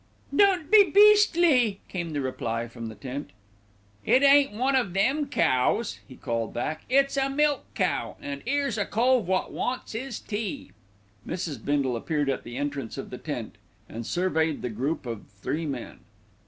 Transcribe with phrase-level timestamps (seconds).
[0.35, 3.29] "Don't be beastly," came the reply from the tent.
[4.03, 8.79] "It ain't one of them cows," he called back, "it's a milk cow, an' 'ere's
[8.79, 10.71] a cove wot wants 'is tea."
[11.27, 11.63] Mrs.
[11.63, 15.99] Bindle appeared at the entrance of the tent, and surveyed the group of three men.